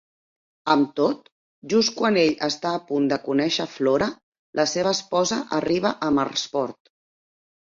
[0.75, 1.27] Amb tot,
[1.73, 4.09] just quan ell està a punt de conèixer Flora,
[4.61, 6.95] la seva esposa arriba a Marsport.